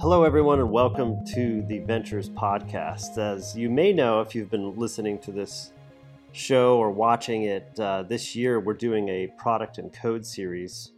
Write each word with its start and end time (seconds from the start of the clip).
Hello, 0.00 0.24
everyone, 0.24 0.60
and 0.60 0.70
welcome 0.70 1.22
to 1.26 1.62
the 1.68 1.80
Ventures 1.80 2.30
Podcast. 2.30 3.18
As 3.18 3.54
you 3.54 3.68
may 3.68 3.92
know, 3.92 4.22
if 4.22 4.34
you've 4.34 4.50
been 4.50 4.74
listening 4.74 5.18
to 5.18 5.30
this 5.30 5.74
show 6.32 6.78
or 6.78 6.90
watching 6.90 7.42
it, 7.42 7.78
uh, 7.78 8.04
this 8.04 8.34
year 8.34 8.60
we're 8.60 8.72
doing 8.72 9.10
a 9.10 9.26
product 9.36 9.76
and 9.76 9.92
code 9.92 10.24
series 10.24 10.92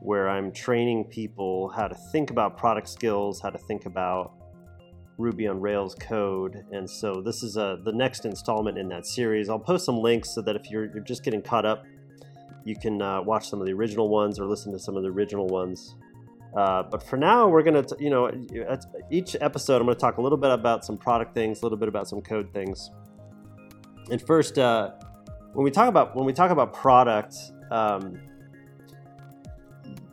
where 0.00 0.28
I'm 0.28 0.52
training 0.52 1.06
people 1.06 1.70
how 1.70 1.88
to 1.88 1.96
think 2.12 2.30
about 2.30 2.56
product 2.56 2.88
skills, 2.88 3.40
how 3.40 3.50
to 3.50 3.58
think 3.58 3.84
about 3.84 4.34
Ruby 5.18 5.48
on 5.48 5.60
Rails 5.60 5.96
code. 5.96 6.64
And 6.70 6.88
so 6.88 7.20
this 7.20 7.42
is 7.42 7.56
a, 7.56 7.64
uh, 7.64 7.76
the 7.82 7.92
next 7.92 8.26
installment 8.26 8.78
in 8.78 8.86
that 8.90 9.06
series. 9.06 9.48
I'll 9.48 9.58
post 9.58 9.84
some 9.84 9.98
links 9.98 10.32
so 10.32 10.40
that 10.42 10.54
if 10.54 10.70
you're, 10.70 10.84
you're 10.84 11.02
just 11.02 11.24
getting 11.24 11.42
caught 11.42 11.66
up, 11.66 11.84
you 12.64 12.76
can 12.76 13.02
uh, 13.02 13.22
watch 13.22 13.50
some 13.50 13.60
of 13.60 13.66
the 13.66 13.72
original 13.72 14.08
ones 14.08 14.38
or 14.38 14.46
listen 14.46 14.70
to 14.70 14.78
some 14.78 14.96
of 14.96 15.02
the 15.02 15.10
original 15.10 15.48
ones. 15.48 15.96
Uh, 16.56 16.82
but 16.84 17.02
for 17.02 17.18
now, 17.18 17.46
we're 17.46 17.62
going 17.62 17.84
to, 17.84 17.96
you 18.00 18.08
know, 18.08 18.30
each 19.10 19.36
episode, 19.42 19.76
I'm 19.76 19.84
going 19.84 19.94
to 19.94 20.00
talk 20.00 20.16
a 20.16 20.22
little 20.22 20.38
bit 20.38 20.50
about 20.50 20.86
some 20.86 20.96
product 20.96 21.34
things, 21.34 21.60
a 21.60 21.66
little 21.66 21.76
bit 21.76 21.88
about 21.88 22.08
some 22.08 22.22
code 22.22 22.50
things. 22.54 22.90
And 24.10 24.22
first, 24.22 24.58
uh, 24.58 24.92
when 25.52 25.64
we 25.64 25.70
talk 25.70 25.88
about 25.88 26.16
when 26.16 26.24
we 26.24 26.32
talk 26.32 26.50
about 26.50 26.72
product, 26.72 27.34
um, 27.70 28.18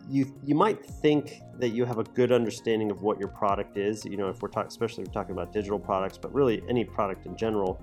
you 0.10 0.36
you 0.44 0.56
might 0.56 0.86
think 0.86 1.42
that 1.60 1.70
you 1.70 1.86
have 1.86 2.00
a 2.00 2.04
good 2.04 2.32
understanding 2.32 2.92
of 2.92 3.04
what 3.04 3.20
your 3.20 3.30
product 3.30 3.78
is. 3.78 4.04
You 4.04 4.18
know, 4.18 4.28
if 4.28 4.42
we're 4.42 4.50
talking, 4.50 4.68
especially 4.68 5.04
if 5.04 5.10
we're 5.10 5.14
talking 5.14 5.34
about 5.34 5.54
digital 5.54 5.80
products, 5.80 6.18
but 6.18 6.34
really 6.34 6.62
any 6.68 6.84
product 6.84 7.26
in 7.26 7.38
general. 7.38 7.82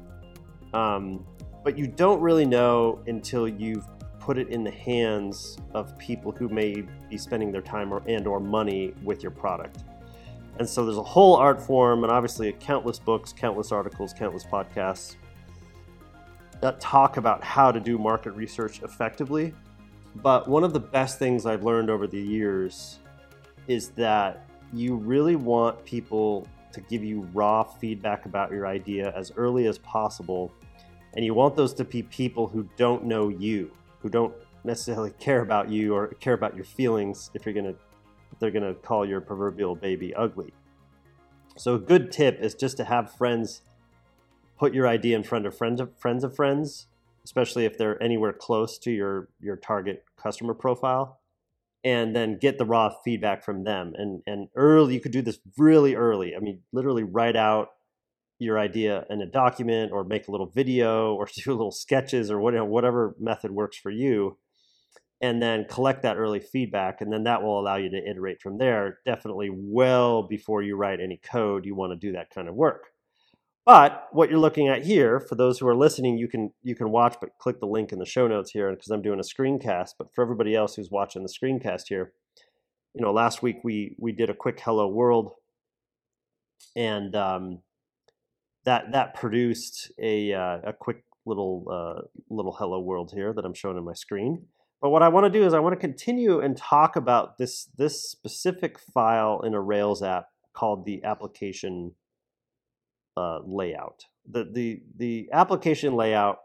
Um, 0.75 1.25
but 1.65 1.79
you 1.79 1.87
don't 1.87 2.21
really 2.21 2.47
know 2.47 3.03
until 3.07 3.49
you've 3.49 3.87
put 4.31 4.39
it 4.39 4.51
in 4.51 4.63
the 4.63 4.71
hands 4.71 5.59
of 5.75 5.99
people 5.99 6.31
who 6.31 6.49
may 6.49 6.85
be 7.09 7.19
spending 7.19 7.51
their 7.51 7.61
time 7.61 7.93
or, 7.93 8.01
and 8.07 8.29
or 8.29 8.39
money 8.39 8.95
with 9.03 9.25
your 9.25 9.33
product. 9.33 9.83
And 10.61 10.69
so 10.69 10.85
there's 10.85 10.99
a 10.99 11.03
whole 11.03 11.35
art 11.35 11.61
form 11.61 12.05
and 12.05 12.13
obviously 12.13 12.53
countless 12.61 13.01
books, 13.01 13.33
countless 13.33 13.73
articles, 13.73 14.13
countless 14.13 14.45
podcasts 14.45 15.17
that 16.61 16.81
talk 16.81 17.17
about 17.17 17.43
how 17.43 17.73
to 17.73 17.81
do 17.81 17.99
market 17.99 18.31
research 18.35 18.85
effectively. 18.85 19.53
But 20.15 20.47
one 20.47 20.63
of 20.63 20.73
the 20.73 20.79
best 20.79 21.19
things 21.19 21.45
I've 21.45 21.65
learned 21.65 21.91
over 21.91 22.07
the 22.07 22.23
years 22.23 23.01
is 23.67 23.89
that 23.97 24.49
you 24.73 24.95
really 24.95 25.35
want 25.35 25.85
people 25.85 26.47
to 26.71 26.81
give 26.83 27.03
you 27.03 27.29
raw 27.35 27.65
feedback 27.65 28.27
about 28.27 28.53
your 28.53 28.69
idea 28.69 29.13
as 29.17 29.33
early 29.37 29.67
as 29.67 29.77
possible. 29.79 30.53
And 31.15 31.25
you 31.25 31.35
want 31.35 31.57
those 31.57 31.75
to 31.75 31.85
be 31.85 32.05
people 32.05 32.47
who 32.47 32.69
don't 32.77 33.07
know 33.07 33.29
you 33.29 33.73
who 34.01 34.09
don't 34.09 34.35
necessarily 34.65 35.11
care 35.19 35.43
about 35.43 35.71
you 35.71 35.95
or 35.95 36.09
care 36.15 36.35
about 36.35 36.55
your 36.55 36.65
feelings 36.65 37.31
if 37.35 37.45
you're 37.45 37.55
gonna 37.55 37.75
if 38.33 38.39
they're 38.39 38.51
gonna 38.51 38.75
call 38.75 39.07
your 39.07 39.21
proverbial 39.21 39.75
baby 39.75 40.15
ugly. 40.15 40.53
So 41.57 41.75
a 41.75 41.79
good 41.79 42.13
tip 42.13 42.41
is 42.41 42.55
just 42.55 42.77
to 42.79 42.85
have 42.85 43.13
friends 43.13 43.63
put 44.61 44.75
your 44.75 44.87
idea 44.87 45.17
in 45.17 45.23
front 45.23 45.47
of 45.47 45.57
friends 45.57 45.81
of 45.81 45.91
friends 45.99 46.23
of 46.23 46.37
friends, 46.37 46.87
especially 47.25 47.65
if 47.65 47.79
they're 47.79 48.01
anywhere 48.03 48.33
close 48.33 48.79
to 48.79 48.91
your 48.91 49.29
your 49.41 49.57
target 49.57 50.05
customer 50.17 50.55
profile, 50.55 51.19
and 51.83 52.15
then 52.15 52.39
get 52.39 52.59
the 52.59 52.65
raw 52.65 52.91
feedback 53.03 53.43
from 53.43 53.65
them. 53.65 53.95
And 53.97 54.23
and 54.27 54.49
early 54.55 54.95
you 54.95 55.01
could 55.01 55.13
do 55.13 55.23
this 55.23 55.39
really 55.57 55.95
early. 55.95 56.37
I 56.37 56.41
mean, 56.41 56.61
literally 56.73 57.03
write 57.03 57.37
out 57.37 57.71
your 58.41 58.59
idea 58.59 59.05
in 59.11 59.21
a 59.21 59.27
document 59.27 59.93
or 59.93 60.03
make 60.03 60.27
a 60.27 60.31
little 60.31 60.47
video 60.47 61.15
or 61.15 61.29
do 61.45 61.53
little 61.53 61.71
sketches 61.71 62.31
or 62.31 62.41
whatever, 62.41 62.65
whatever 62.65 63.15
method 63.21 63.53
works 63.53 63.77
for 63.77 63.91
you 63.91 64.37
and 65.21 65.43
then 65.43 65.67
collect 65.67 66.03
that 66.03 66.17
early 66.17 66.41
feedback 66.41 67.01
and 67.01 67.13
then 67.13 67.25
that 67.25 67.43
will 67.43 67.61
allow 67.61 67.77
you 67.77 67.91
to 67.91 68.11
iterate 68.11 68.41
from 68.41 68.59
there 68.59 68.99
definitely 69.05 69.51
well 69.53 70.23
before 70.23 70.63
you 70.63 70.77
write 70.77 71.01
any 71.01 71.21
code 71.23 71.67
you 71.67 71.75
want 71.75 71.93
to 71.93 71.97
do 71.97 72.13
that 72.13 72.31
kind 72.31 72.49
of 72.49 72.55
work. 72.55 72.87
But 73.67 74.09
what 74.13 74.31
you're 74.31 74.39
looking 74.39 74.69
at 74.69 74.85
here 74.85 75.21
for 75.21 75.35
those 75.35 75.59
who 75.59 75.69
are 75.69 75.77
listening 75.77 76.17
you 76.17 76.27
can 76.27 76.51
you 76.63 76.75
can 76.75 76.91
watch 76.91 77.17
but 77.21 77.37
click 77.39 77.61
the 77.61 77.67
link 77.67 77.93
in 77.93 77.99
the 77.99 78.07
show 78.07 78.27
notes 78.27 78.51
here 78.51 78.71
because 78.71 78.89
i'm 78.89 79.03
doing 79.03 79.21
a 79.21 79.23
screencast 79.23 79.91
but 79.99 80.13
for 80.15 80.23
everybody 80.23 80.57
else 80.57 80.75
who's 80.75 80.91
watching 80.91 81.23
the 81.23 81.29
screencast 81.29 81.83
here 81.89 82.13
you 82.95 83.05
know 83.05 83.13
last 83.13 83.43
week 83.43 83.59
we 83.63 83.95
we 83.99 84.13
did 84.13 84.31
a 84.31 84.35
quick 84.35 84.59
hello 84.61 84.89
world 84.89 85.33
and 86.75 87.15
um, 87.15 87.61
that 88.65 88.93
that 88.93 89.15
produced 89.15 89.91
a 89.99 90.33
uh, 90.33 90.59
a 90.65 90.73
quick 90.73 91.05
little 91.27 91.67
uh, 91.71 92.01
little 92.29 92.53
hello 92.53 92.81
world 92.81 93.13
here 93.15 93.33
that 93.33 93.45
I'm 93.45 93.55
showing 93.55 93.77
on 93.77 93.85
my 93.85 93.95
screen. 93.95 94.47
But 94.81 94.91
what 94.91 95.03
I 95.03 95.09
want 95.09 95.27
to 95.27 95.31
do 95.31 95.45
is 95.47 95.53
I 95.53 95.59
want 95.59 95.75
to 95.75 95.81
continue 95.81 96.41
and 96.41 96.57
talk 96.57 96.97
about 96.97 97.39
this 97.39 97.69
this 97.77 98.11
specific 98.11 98.79
file 98.79 99.41
in 99.45 99.55
a 99.55 99.61
Rails 99.61 100.03
app 100.03 100.27
called 100.55 100.87
the 100.87 101.05
application 101.05 101.93
uh, 103.17 103.41
layout. 103.45 104.05
The 104.29 104.45
the 104.51 104.83
the 104.97 105.29
application 105.33 105.95
layout 105.95 106.39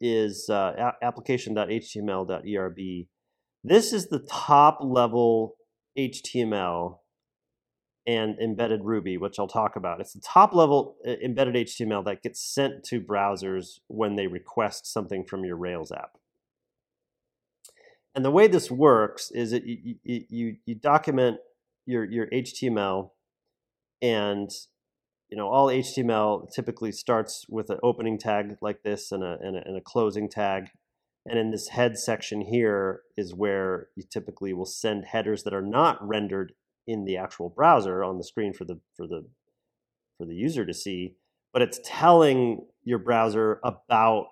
is 0.00 0.48
uh, 0.50 0.92
application.html.erb. 1.02 3.06
This 3.64 3.92
is 3.92 4.08
the 4.08 4.20
top 4.20 4.78
level 4.80 5.56
HTML 5.98 6.98
and 8.06 8.38
embedded 8.38 8.84
Ruby, 8.84 9.16
which 9.16 9.38
I'll 9.38 9.48
talk 9.48 9.74
about. 9.74 10.00
It's 10.00 10.12
the 10.12 10.20
top 10.20 10.54
level 10.54 10.96
uh, 11.06 11.12
embedded 11.22 11.54
HTML 11.54 12.04
that 12.04 12.22
gets 12.22 12.40
sent 12.40 12.84
to 12.84 13.00
browsers 13.00 13.80
when 13.88 14.14
they 14.14 14.28
request 14.28 14.86
something 14.86 15.24
from 15.24 15.44
your 15.44 15.56
Rails 15.56 15.90
app. 15.90 16.16
And 18.14 18.24
the 18.24 18.30
way 18.30 18.46
this 18.46 18.70
works 18.70 19.30
is 19.30 19.50
that 19.50 19.66
you, 19.66 19.96
you, 20.02 20.56
you 20.64 20.74
document 20.74 21.38
your, 21.84 22.04
your 22.04 22.28
HTML 22.28 23.10
and 24.00 24.50
you 25.28 25.36
know 25.36 25.48
all 25.48 25.66
HTML 25.68 26.50
typically 26.52 26.92
starts 26.92 27.46
with 27.48 27.70
an 27.70 27.78
opening 27.82 28.18
tag 28.18 28.56
like 28.60 28.82
this 28.82 29.10
and 29.10 29.24
a, 29.24 29.38
and 29.40 29.56
a, 29.56 29.66
and 29.66 29.76
a 29.76 29.80
closing 29.80 30.28
tag. 30.28 30.68
And 31.26 31.38
in 31.38 31.50
this 31.50 31.68
head 31.68 31.98
section 31.98 32.40
here 32.40 33.02
is 33.16 33.34
where 33.34 33.88
you 33.96 34.04
typically 34.08 34.52
will 34.52 34.64
send 34.64 35.06
headers 35.06 35.42
that 35.42 35.52
are 35.52 35.62
not 35.62 35.98
rendered 36.06 36.52
in 36.86 37.04
the 37.04 37.16
actual 37.16 37.48
browser 37.48 38.04
on 38.04 38.18
the 38.18 38.24
screen 38.24 38.52
for 38.52 38.64
the 38.64 38.78
for 38.96 39.06
the 39.06 39.26
for 40.18 40.24
the 40.24 40.34
user 40.34 40.64
to 40.64 40.72
see, 40.72 41.14
but 41.52 41.62
it's 41.62 41.80
telling 41.84 42.64
your 42.84 42.98
browser 42.98 43.60
about 43.64 44.26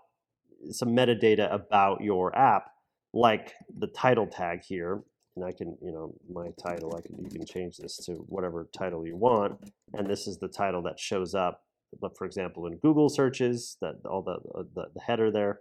some 0.71 0.91
metadata 0.91 1.53
about 1.53 2.01
your 2.01 2.37
app, 2.37 2.71
like 3.13 3.53
the 3.79 3.87
title 3.89 4.27
tag 4.27 4.63
here. 4.63 5.03
And 5.37 5.45
I 5.45 5.51
can, 5.51 5.77
you 5.83 5.93
know, 5.93 6.15
my 6.33 6.51
title, 6.63 6.95
I 6.97 7.01
can 7.01 7.19
you 7.19 7.29
can 7.29 7.45
change 7.45 7.77
this 7.77 7.97
to 8.07 8.13
whatever 8.29 8.69
title 8.77 9.07
you 9.07 9.17
want, 9.17 9.59
and 9.93 10.07
this 10.07 10.27
is 10.27 10.39
the 10.39 10.49
title 10.49 10.83
that 10.83 10.99
shows 10.99 11.35
up. 11.35 11.63
But 12.01 12.17
for 12.17 12.25
example, 12.25 12.67
in 12.67 12.77
Google 12.77 13.09
searches, 13.09 13.77
that 13.81 13.97
all 14.09 14.23
the 14.23 14.39
the, 14.75 14.87
the 14.95 15.01
header 15.01 15.33
there, 15.33 15.61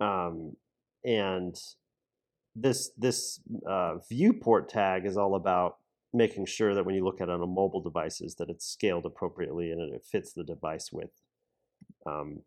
um, 0.00 0.56
and 1.04 1.54
this 2.54 2.90
this 2.96 3.40
uh, 3.68 3.96
viewport 4.08 4.68
tag 4.68 5.06
is 5.06 5.16
all 5.16 5.34
about 5.34 5.76
making 6.12 6.46
sure 6.46 6.74
that 6.74 6.84
when 6.84 6.94
you 6.94 7.04
look 7.04 7.20
at 7.20 7.28
it 7.28 7.32
on 7.32 7.42
a 7.42 7.46
mobile 7.46 7.80
devices 7.80 8.34
that 8.36 8.50
it's 8.50 8.66
scaled 8.66 9.06
appropriately 9.06 9.70
and 9.70 9.94
it 9.94 10.04
fits 10.04 10.32
the 10.32 10.44
device 10.44 10.90
width. 10.92 11.22
Um, 12.06 12.42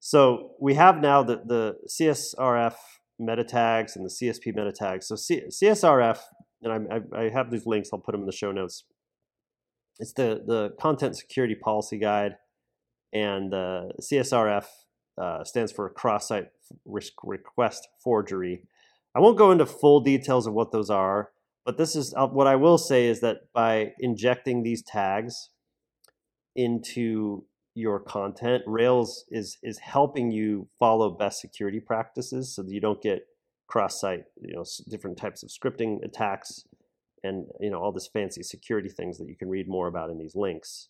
so 0.00 0.52
we 0.60 0.74
have 0.74 1.00
now 1.00 1.22
the, 1.22 1.42
the 1.44 1.76
CSRF 1.88 2.74
meta 3.18 3.44
tags 3.44 3.94
and 3.96 4.04
the 4.04 4.10
CSP 4.10 4.46
meta 4.46 4.72
tags. 4.72 5.06
So 5.06 5.16
C- 5.16 5.44
CSRF, 5.48 6.18
and 6.62 6.88
I, 6.92 7.00
I, 7.16 7.28
have 7.28 7.50
these 7.50 7.66
links, 7.66 7.90
I'll 7.92 8.00
put 8.00 8.12
them 8.12 8.22
in 8.22 8.26
the 8.26 8.32
show 8.32 8.52
notes. 8.52 8.84
It's 9.98 10.12
the, 10.12 10.42
the 10.46 10.74
Content 10.80 11.16
Security 11.16 11.54
Policy 11.54 11.98
Guide, 11.98 12.36
and 13.12 13.52
the 13.52 13.92
CSRF 14.00 14.64
uh, 15.20 15.44
stands 15.44 15.70
for 15.70 15.88
Cross-Site 15.90 16.48
Risk 16.84 17.12
Request 17.22 17.88
Forgery. 18.02 18.64
I 19.14 19.20
won't 19.20 19.38
go 19.38 19.50
into 19.50 19.66
full 19.66 20.00
details 20.00 20.46
of 20.46 20.54
what 20.54 20.72
those 20.72 20.90
are. 20.90 21.30
But 21.64 21.78
this 21.78 21.94
is 21.94 22.12
uh, 22.16 22.26
what 22.26 22.46
I 22.46 22.56
will 22.56 22.78
say 22.78 23.06
is 23.06 23.20
that 23.20 23.52
by 23.52 23.92
injecting 23.98 24.62
these 24.62 24.82
tags 24.82 25.50
into 26.56 27.44
your 27.74 28.00
content, 28.00 28.62
Rails 28.66 29.24
is 29.30 29.58
is 29.62 29.78
helping 29.78 30.30
you 30.30 30.68
follow 30.78 31.10
best 31.10 31.40
security 31.40 31.80
practices 31.80 32.54
so 32.54 32.62
that 32.62 32.72
you 32.72 32.80
don't 32.80 33.00
get 33.00 33.26
cross-site, 33.68 34.24
you 34.40 34.54
know, 34.54 34.64
different 34.90 35.16
types 35.16 35.42
of 35.42 35.48
scripting 35.48 36.04
attacks 36.04 36.64
and 37.24 37.46
you 37.60 37.70
know 37.70 37.80
all 37.80 37.92
this 37.92 38.08
fancy 38.08 38.42
security 38.42 38.88
things 38.88 39.18
that 39.18 39.28
you 39.28 39.36
can 39.36 39.48
read 39.48 39.68
more 39.68 39.86
about 39.86 40.10
in 40.10 40.18
these 40.18 40.34
links. 40.34 40.88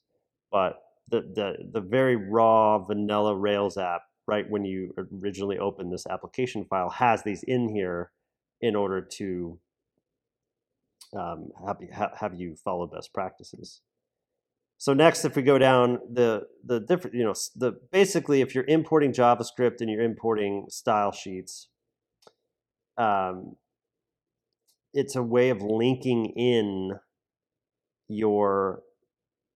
But 0.50 0.82
the 1.08 1.20
the 1.20 1.56
the 1.72 1.80
very 1.80 2.16
raw 2.16 2.78
vanilla 2.78 3.36
Rails 3.36 3.76
app, 3.76 4.02
right 4.26 4.48
when 4.48 4.64
you 4.64 4.94
originally 5.22 5.58
open 5.58 5.90
this 5.90 6.06
application 6.06 6.64
file, 6.64 6.90
has 6.90 7.22
these 7.22 7.42
in 7.42 7.68
here 7.68 8.10
in 8.60 8.74
order 8.74 9.00
to 9.00 9.58
um, 11.16 11.50
have, 11.66 11.78
have 12.18 12.34
you 12.34 12.56
follow 12.56 12.86
best 12.86 13.12
practices. 13.12 13.80
So 14.78 14.94
next, 14.94 15.24
if 15.24 15.36
we 15.36 15.42
go 15.42 15.58
down 15.58 16.00
the 16.12 16.42
the 16.64 16.80
different, 16.80 17.14
you 17.14 17.22
know, 17.22 17.34
the 17.54 17.78
basically, 17.92 18.40
if 18.40 18.52
you're 18.54 18.64
importing 18.66 19.12
JavaScript 19.12 19.80
and 19.80 19.88
you're 19.88 20.02
importing 20.02 20.66
style 20.68 21.12
sheets, 21.12 21.68
um, 22.98 23.54
it's 24.92 25.14
a 25.14 25.22
way 25.22 25.50
of 25.50 25.62
linking 25.62 26.26
in 26.36 26.98
your 28.08 28.82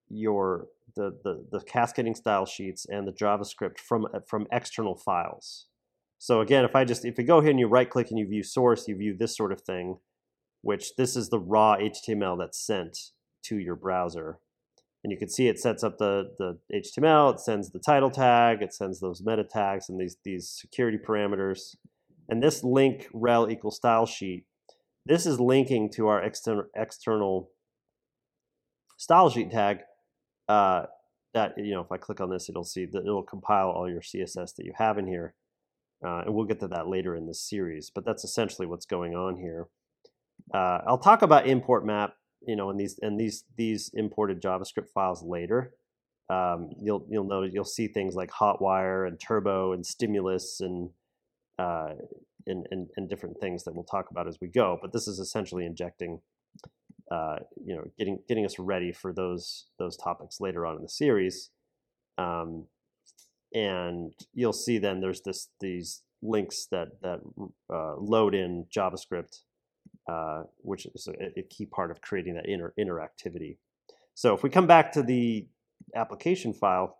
your 0.08 0.68
the, 0.94 1.18
the 1.24 1.44
the 1.50 1.60
cascading 1.60 2.14
style 2.14 2.46
sheets 2.46 2.86
and 2.88 3.06
the 3.08 3.12
JavaScript 3.12 3.78
from 3.78 4.06
from 4.28 4.46
external 4.52 4.94
files. 4.94 5.66
So 6.18 6.40
again, 6.40 6.64
if 6.64 6.76
I 6.76 6.84
just 6.84 7.04
if 7.04 7.18
you 7.18 7.24
go 7.24 7.40
here 7.40 7.50
and 7.50 7.58
you 7.58 7.66
right 7.66 7.90
click 7.90 8.10
and 8.10 8.18
you 8.18 8.28
view 8.28 8.42
source, 8.42 8.86
you 8.86 8.96
view 8.96 9.16
this 9.18 9.36
sort 9.36 9.52
of 9.52 9.60
thing, 9.60 9.98
which 10.66 10.96
this 10.96 11.14
is 11.14 11.28
the 11.28 11.38
raw 11.38 11.76
HTML 11.76 12.36
that's 12.36 12.58
sent 12.58 12.98
to 13.44 13.56
your 13.56 13.76
browser. 13.76 14.40
And 15.04 15.12
you 15.12 15.16
can 15.16 15.28
see 15.28 15.46
it 15.46 15.60
sets 15.60 15.84
up 15.84 15.98
the, 15.98 16.32
the 16.38 16.58
HTML, 16.74 17.34
it 17.34 17.40
sends 17.40 17.70
the 17.70 17.78
title 17.78 18.10
tag, 18.10 18.62
it 18.62 18.74
sends 18.74 18.98
those 18.98 19.22
meta 19.24 19.44
tags 19.44 19.88
and 19.88 20.00
these, 20.00 20.16
these 20.24 20.48
security 20.48 20.98
parameters. 20.98 21.76
And 22.28 22.42
this 22.42 22.64
link 22.64 23.06
rel 23.14 23.48
equals 23.48 23.76
style 23.76 24.06
sheet, 24.06 24.44
this 25.04 25.24
is 25.24 25.38
linking 25.38 25.88
to 25.92 26.08
our 26.08 26.20
external, 26.20 26.64
external 26.74 27.50
style 28.96 29.30
sheet 29.30 29.52
tag 29.52 29.78
uh, 30.48 30.86
that, 31.32 31.52
you 31.58 31.74
know, 31.74 31.82
if 31.82 31.92
I 31.92 31.96
click 31.96 32.20
on 32.20 32.28
this, 32.28 32.48
it'll 32.48 32.64
see 32.64 32.86
that 32.86 33.02
it'll 33.02 33.22
compile 33.22 33.68
all 33.68 33.88
your 33.88 34.00
CSS 34.00 34.56
that 34.56 34.64
you 34.64 34.72
have 34.78 34.98
in 34.98 35.06
here. 35.06 35.36
Uh, 36.04 36.22
and 36.26 36.34
we'll 36.34 36.44
get 36.44 36.58
to 36.58 36.68
that 36.68 36.88
later 36.88 37.14
in 37.14 37.28
this 37.28 37.40
series, 37.40 37.88
but 37.94 38.04
that's 38.04 38.24
essentially 38.24 38.66
what's 38.66 38.84
going 38.84 39.14
on 39.14 39.36
here. 39.36 39.68
Uh, 40.52 40.80
I'll 40.86 40.98
talk 40.98 41.22
about 41.22 41.46
import 41.46 41.84
map 41.84 42.14
you 42.46 42.56
know, 42.56 42.70
and 42.70 42.78
these 42.78 42.98
and 43.02 43.18
these 43.18 43.44
these 43.56 43.90
imported 43.94 44.40
JavaScript 44.40 44.88
files 44.94 45.22
later, 45.22 45.74
um, 46.30 46.70
you'll 46.80 47.04
you'll 47.10 47.26
notice 47.26 47.52
you'll 47.52 47.64
see 47.64 47.88
things 47.88 48.14
like 48.14 48.30
Hotwire 48.30 49.06
and 49.06 49.20
Turbo 49.20 49.72
and 49.72 49.84
Stimulus 49.84 50.60
and, 50.60 50.90
uh, 51.58 51.94
and 52.46 52.66
and 52.70 52.88
and 52.96 53.08
different 53.08 53.40
things 53.40 53.64
that 53.64 53.74
we'll 53.74 53.84
talk 53.84 54.10
about 54.10 54.28
as 54.28 54.38
we 54.40 54.48
go. 54.48 54.78
But 54.80 54.92
this 54.92 55.08
is 55.08 55.18
essentially 55.18 55.66
injecting, 55.66 56.20
uh, 57.10 57.36
you 57.64 57.74
know, 57.74 57.84
getting 57.98 58.20
getting 58.28 58.46
us 58.46 58.58
ready 58.58 58.92
for 58.92 59.12
those 59.12 59.66
those 59.78 59.96
topics 59.96 60.40
later 60.40 60.66
on 60.66 60.76
in 60.76 60.82
the 60.82 60.88
series. 60.88 61.50
Um, 62.16 62.66
and 63.52 64.12
you'll 64.34 64.52
see 64.52 64.78
then 64.78 65.00
there's 65.00 65.22
this 65.22 65.48
these 65.60 66.02
links 66.22 66.68
that 66.70 67.00
that 67.02 67.20
uh, 67.72 67.96
load 67.96 68.36
in 68.36 68.66
JavaScript 68.74 69.40
uh, 70.08 70.44
which 70.58 70.86
is 70.86 71.08
a, 71.08 71.38
a, 71.38 71.42
key 71.42 71.66
part 71.66 71.90
of 71.90 72.00
creating 72.00 72.34
that 72.34 72.46
inter 72.46 72.72
interactivity. 72.78 73.56
So 74.14 74.34
if 74.34 74.42
we 74.42 74.50
come 74.50 74.66
back 74.66 74.92
to 74.92 75.02
the 75.02 75.46
application 75.94 76.52
file, 76.52 76.98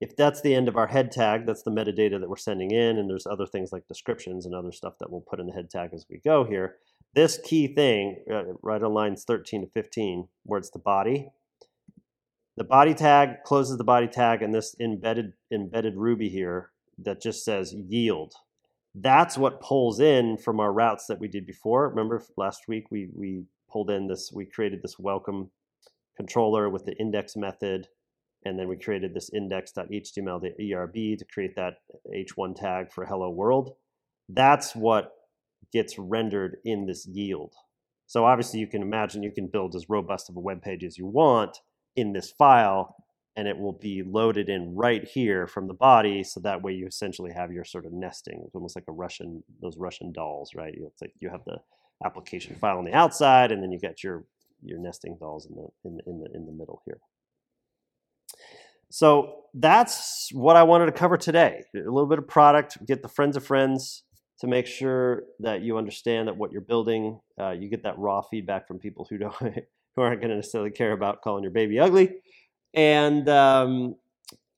if 0.00 0.16
that's 0.16 0.42
the 0.42 0.54
end 0.54 0.68
of 0.68 0.76
our 0.76 0.86
head 0.86 1.10
tag, 1.10 1.46
that's 1.46 1.62
the 1.62 1.70
metadata 1.70 2.20
that 2.20 2.28
we're 2.28 2.36
sending 2.36 2.70
in, 2.70 2.98
and 2.98 3.08
there's 3.08 3.26
other 3.26 3.46
things 3.46 3.72
like 3.72 3.88
descriptions 3.88 4.44
and 4.44 4.54
other 4.54 4.72
stuff 4.72 4.94
that 5.00 5.10
we'll 5.10 5.22
put 5.22 5.40
in 5.40 5.46
the 5.46 5.52
head 5.52 5.70
tag 5.70 5.90
as 5.94 6.04
we 6.10 6.18
go 6.18 6.44
here. 6.44 6.76
This 7.14 7.38
key 7.42 7.68
thing, 7.68 8.22
uh, 8.30 8.42
right 8.60 8.82
on 8.82 8.92
lines 8.92 9.24
13 9.24 9.62
to 9.62 9.68
15, 9.68 10.28
where 10.42 10.58
it's 10.58 10.70
the 10.70 10.78
body, 10.78 11.28
the 12.56 12.64
body 12.64 12.94
tag 12.94 13.42
closes 13.44 13.78
the 13.78 13.84
body 13.84 14.08
tag, 14.08 14.42
and 14.42 14.54
this 14.54 14.76
embedded 14.78 15.32
embedded 15.52 15.96
Ruby 15.96 16.28
here 16.28 16.70
that 16.98 17.20
just 17.20 17.44
says 17.44 17.72
yield 17.72 18.34
that's 18.94 19.36
what 19.36 19.60
pulls 19.60 20.00
in 20.00 20.38
from 20.38 20.60
our 20.60 20.72
routes 20.72 21.06
that 21.06 21.18
we 21.18 21.28
did 21.28 21.46
before. 21.46 21.88
Remember 21.88 22.22
last 22.36 22.62
week 22.68 22.84
we 22.90 23.08
we 23.14 23.44
pulled 23.70 23.90
in 23.90 24.06
this, 24.06 24.30
we 24.32 24.46
created 24.46 24.80
this 24.82 24.98
welcome 24.98 25.50
controller 26.16 26.70
with 26.70 26.84
the 26.84 26.96
index 26.98 27.34
method, 27.36 27.88
and 28.44 28.58
then 28.58 28.68
we 28.68 28.76
created 28.76 29.14
this 29.14 29.30
index.html, 29.34 30.44
ERB, 30.60 31.18
to 31.18 31.24
create 31.32 31.56
that 31.56 31.74
h1 32.14 32.54
tag 32.54 32.92
for 32.92 33.04
hello 33.04 33.30
world. 33.30 33.74
That's 34.28 34.76
what 34.76 35.12
gets 35.72 35.98
rendered 35.98 36.58
in 36.64 36.86
this 36.86 37.06
yield. 37.06 37.54
So 38.06 38.24
obviously 38.26 38.60
you 38.60 38.66
can 38.66 38.82
imagine 38.82 39.22
you 39.22 39.32
can 39.32 39.48
build 39.48 39.74
as 39.74 39.88
robust 39.88 40.28
of 40.28 40.36
a 40.36 40.40
web 40.40 40.62
page 40.62 40.84
as 40.84 40.98
you 40.98 41.06
want 41.06 41.58
in 41.96 42.12
this 42.12 42.30
file, 42.30 42.94
and 43.36 43.48
it 43.48 43.58
will 43.58 43.72
be 43.72 44.02
loaded 44.02 44.48
in 44.48 44.74
right 44.74 45.04
here 45.04 45.46
from 45.46 45.66
the 45.66 45.74
body. 45.74 46.22
So 46.22 46.40
that 46.40 46.62
way 46.62 46.72
you 46.72 46.86
essentially 46.86 47.32
have 47.32 47.52
your 47.52 47.64
sort 47.64 47.84
of 47.84 47.92
nesting. 47.92 48.42
It's 48.44 48.54
almost 48.54 48.76
like 48.76 48.84
a 48.88 48.92
Russian, 48.92 49.42
those 49.60 49.76
Russian 49.76 50.12
dolls, 50.12 50.52
right? 50.54 50.74
It's 50.76 51.02
like 51.02 51.12
you 51.20 51.30
have 51.30 51.44
the 51.44 51.58
application 52.04 52.56
file 52.56 52.78
on 52.78 52.84
the 52.84 52.94
outside, 52.94 53.50
and 53.50 53.62
then 53.62 53.72
you 53.72 53.80
got 53.80 54.02
your 54.02 54.24
your 54.62 54.78
nesting 54.78 55.16
dolls 55.18 55.46
in 55.46 55.56
the 55.56 55.68
in 55.84 55.96
the, 55.96 56.02
in 56.06 56.20
the 56.20 56.36
in 56.36 56.46
the 56.46 56.52
middle 56.52 56.82
here. 56.86 56.98
So 58.90 59.42
that's 59.54 60.30
what 60.32 60.56
I 60.56 60.62
wanted 60.62 60.86
to 60.86 60.92
cover 60.92 61.16
today. 61.16 61.64
A 61.74 61.78
little 61.78 62.06
bit 62.06 62.18
of 62.18 62.28
product, 62.28 62.84
get 62.86 63.02
the 63.02 63.08
friends 63.08 63.36
of 63.36 63.44
friends 63.44 64.04
to 64.40 64.46
make 64.46 64.66
sure 64.66 65.24
that 65.40 65.62
you 65.62 65.78
understand 65.78 66.28
that 66.28 66.36
what 66.36 66.52
you're 66.52 66.60
building, 66.60 67.20
uh, 67.40 67.50
you 67.50 67.68
get 67.68 67.82
that 67.82 67.98
raw 67.98 68.20
feedback 68.20 68.68
from 68.68 68.78
people 68.78 69.06
who 69.10 69.18
don't 69.18 69.34
who 69.96 70.02
aren't 70.02 70.20
going 70.20 70.30
to 70.30 70.36
necessarily 70.36 70.70
care 70.70 70.92
about 70.92 71.22
calling 71.22 71.42
your 71.42 71.52
baby 71.52 71.80
ugly 71.80 72.12
and 72.74 73.28
um, 73.28 73.96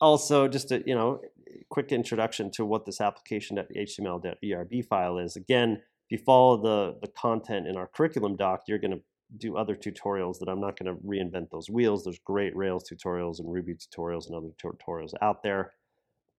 also 0.00 0.48
just 0.48 0.72
a 0.72 0.82
you 0.86 0.94
know 0.94 1.20
quick 1.68 1.92
introduction 1.92 2.50
to 2.52 2.64
what 2.64 2.86
this 2.86 3.00
application.html.erb 3.00 4.86
file 4.86 5.18
is. 5.18 5.36
Again, 5.36 5.82
if 6.08 6.10
you 6.10 6.18
follow 6.18 6.56
the 6.60 6.98
the 7.00 7.08
content 7.12 7.66
in 7.66 7.76
our 7.76 7.86
curriculum 7.86 8.36
doc, 8.36 8.62
you're 8.66 8.78
going 8.78 8.92
to 8.92 9.02
do 9.36 9.56
other 9.56 9.74
tutorials 9.74 10.38
that 10.38 10.48
I'm 10.48 10.60
not 10.60 10.78
going 10.78 10.94
to 10.94 11.02
reinvent 11.02 11.50
those 11.50 11.68
wheels. 11.68 12.04
There's 12.04 12.20
great 12.20 12.54
Rails 12.56 12.84
tutorials 12.88 13.40
and 13.40 13.52
Ruby 13.52 13.74
tutorials 13.74 14.26
and 14.26 14.36
other 14.36 14.50
tutorials 14.62 15.14
out 15.20 15.42
there. 15.42 15.72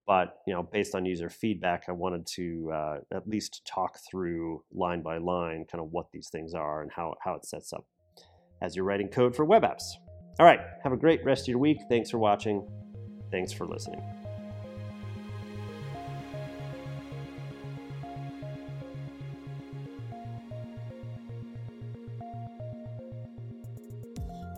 But 0.06 0.38
you 0.46 0.54
know, 0.54 0.62
based 0.62 0.94
on 0.94 1.04
user 1.04 1.28
feedback, 1.28 1.84
I 1.86 1.92
wanted 1.92 2.26
to 2.34 2.70
uh, 2.72 2.98
at 3.12 3.28
least 3.28 3.60
talk 3.66 3.98
through 4.10 4.64
line 4.72 5.02
by 5.02 5.18
line, 5.18 5.66
kind 5.70 5.82
of 5.82 5.92
what 5.92 6.10
these 6.12 6.30
things 6.30 6.54
are 6.54 6.80
and 6.80 6.90
how 6.90 7.14
how 7.22 7.34
it 7.34 7.44
sets 7.44 7.72
up 7.72 7.86
as 8.62 8.74
you're 8.74 8.86
writing 8.86 9.08
code 9.08 9.36
for 9.36 9.44
web 9.44 9.62
apps. 9.62 9.84
All 10.38 10.46
right, 10.46 10.60
have 10.84 10.92
a 10.92 10.96
great 10.96 11.24
rest 11.24 11.42
of 11.42 11.48
your 11.48 11.58
week. 11.58 11.80
Thanks 11.88 12.10
for 12.10 12.18
watching. 12.18 12.64
Thanks 13.32 13.52
for 13.52 13.66
listening. 13.66 14.00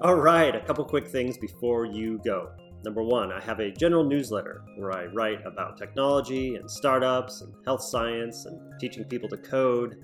All 0.03 0.17
right, 0.17 0.55
a 0.55 0.61
couple 0.61 0.85
quick 0.85 1.07
things 1.07 1.39
before 1.39 1.87
you 1.87 2.21
go. 2.25 2.51
Number 2.85 3.03
one, 3.03 3.33
I 3.33 3.41
have 3.41 3.61
a 3.61 3.71
general 3.71 4.05
newsletter 4.05 4.63
where 4.77 4.93
I 4.93 5.07
write 5.07 5.45
about 5.47 5.79
technology 5.79 6.57
and 6.57 6.71
startups 6.71 7.41
and 7.41 7.55
health 7.65 7.83
science 7.83 8.47
and 8.47 8.59
teaching 8.81 9.05
people 9.05 9.29
to 9.31 9.37
code. 9.39 9.97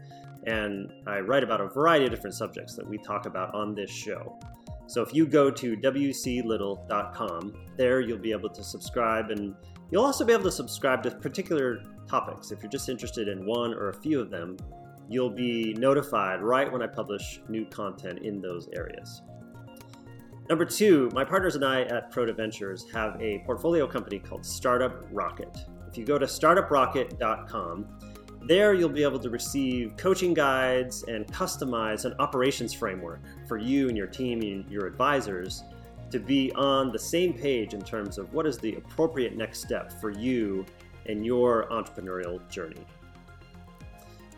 And 0.47 0.91
I 1.07 1.21
write 1.21 1.43
about 1.43 1.61
a 1.61 1.69
variety 1.69 2.07
of 2.07 2.11
different 2.11 2.35
subjects 2.35 2.77
that 2.77 2.89
we 2.89 2.99
talk 2.99 3.27
about 3.27 3.55
on 3.55 3.75
this 3.75 3.91
show. 3.91 4.39
So 4.87 5.03
if 5.03 5.13
you 5.13 5.27
go 5.27 5.51
to 5.51 5.77
wclittle.com, 5.77 7.55
there 7.77 8.01
you'll 8.01 8.19
be 8.19 8.33
able 8.33 8.51
to 8.51 8.63
subscribe 8.63 9.31
and 9.31 9.55
you'll 9.91 10.05
also 10.05 10.25
be 10.25 10.33
able 10.33 10.45
to 10.45 10.53
subscribe 10.53 11.03
to 11.05 11.11
particular 11.11 11.83
topics. 12.09 12.53
If 12.53 12.63
you're 12.63 12.71
just 12.71 12.89
interested 12.89 13.29
in 13.29 13.45
one 13.45 13.75
or 13.75 13.89
a 13.91 13.95
few 13.95 14.21
of 14.21 14.31
them, 14.31 14.57
you'll 15.09 15.31
be 15.31 15.75
notified 15.75 16.41
right 16.41 16.71
when 16.71 16.83
I 16.83 16.87
publish 16.87 17.41
new 17.49 17.67
content 17.67 18.21
in 18.21 18.41
those 18.41 18.69
areas. 18.75 19.23
Number 20.49 20.65
two, 20.65 21.11
my 21.13 21.25
partners 21.25 21.57
and 21.57 21.65
I 21.65 21.83
at 21.83 22.13
Proto 22.13 22.33
Ventures 22.33 22.87
have 22.93 23.21
a 23.21 23.43
portfolio 23.45 23.87
company 23.87 24.21
called 24.21 24.47
Startup 24.47 25.05
Rocket. 25.11 25.57
If 25.89 25.99
you 25.99 26.05
go 26.05 26.19
to 26.19 26.27
startuprocket.com, 26.27 27.87
there, 28.47 28.75
you'll 28.75 28.89
be 28.89 29.03
able 29.03 29.19
to 29.19 29.31
receive 29.31 29.97
coaching 29.97 30.35
guides 30.35 31.03
and 31.05 31.27
customize 31.29 32.05
an 32.05 32.15
operations 32.19 32.73
framework 32.73 33.21
for 33.47 33.57
you 33.57 33.89
and 33.89 33.97
your 33.97 34.07
team 34.07 34.41
and 34.43 34.71
your 34.71 34.87
advisors 34.87 35.65
to 36.11 36.19
be 36.19 36.53
on 36.53 36.93
the 36.93 36.99
same 36.99 37.33
page 37.33 37.75
in 37.75 37.83
terms 37.83 38.19
of 38.19 38.33
what 38.33 38.47
is 38.47 38.59
the 38.59 38.75
appropriate 38.77 39.37
next 39.37 39.61
step 39.61 39.93
for 40.01 40.11
you 40.11 40.65
and 41.07 41.27
your 41.27 41.67
entrepreneurial 41.71 42.47
journey. 42.49 42.85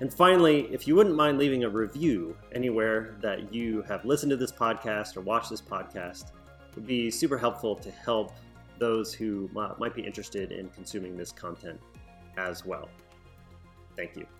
And 0.00 0.12
finally, 0.12 0.73
if 0.73 0.87
you 0.87 0.95
wouldn't 0.95 1.17
mind 1.17 1.38
leaving 1.38 1.65
a 1.65 1.69
review 1.69 2.37
anywhere 2.53 3.17
that 3.21 3.53
you 3.53 3.83
have 3.83 4.05
listened 4.05 4.31
to 4.31 4.37
this 4.37 4.53
podcast 4.53 5.17
or 5.17 5.23
watched 5.23 5.50
this 5.50 5.61
podcast, 5.61 6.29
it 6.69 6.77
would 6.77 6.87
be 6.87 7.11
super 7.11 7.37
helpful 7.37 7.75
to 7.77 7.91
help 7.91 8.33
those 8.79 9.12
who 9.12 9.50
might 9.53 9.95
be 9.95 10.03
interested 10.03 10.53
in 10.53 10.69
consuming 10.69 11.17
this 11.17 11.33
content 11.33 11.81
as 12.37 12.65
well. 12.65 12.88
Thank 13.99 14.14
you. 14.14 14.38